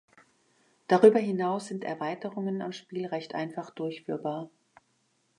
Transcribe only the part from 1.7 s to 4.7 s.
Erweiterungen am Spiel recht einfach durchführbar.